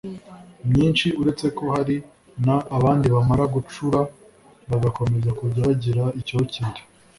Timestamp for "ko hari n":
1.57-2.47